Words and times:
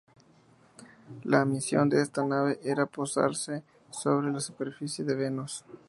La 1.25 1.45
misión 1.45 1.87
de 1.87 2.01
esta 2.01 2.25
nave 2.25 2.59
era 2.63 2.87
posarse 2.87 3.61
sobre 3.91 4.31
la 4.31 4.39
superficie 4.39 5.05
de 5.05 5.13
Venus. 5.13 5.63